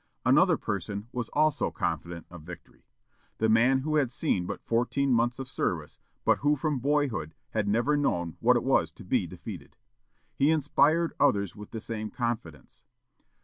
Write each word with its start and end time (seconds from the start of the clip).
Another 0.25 0.57
person 0.57 1.07
was 1.11 1.29
also 1.33 1.69
confident 1.69 2.25
of 2.31 2.41
victory 2.41 2.85
the 3.37 3.47
man 3.47 3.81
who 3.81 3.97
had 3.97 4.11
seen 4.11 4.47
but 4.47 4.65
fourteen 4.65 5.13
months 5.13 5.37
of 5.37 5.47
service, 5.47 5.99
but 6.25 6.39
who 6.39 6.55
from 6.55 6.79
boyhood 6.79 7.35
had 7.51 7.67
never 7.67 7.95
known 7.95 8.35
what 8.39 8.55
it 8.55 8.63
was 8.63 8.89
to 8.91 9.03
be 9.05 9.27
defeated. 9.27 9.75
He 10.33 10.49
inspired 10.49 11.13
others 11.19 11.55
with 11.55 11.69
the 11.69 11.79
same 11.79 12.09
confidence. 12.09 12.81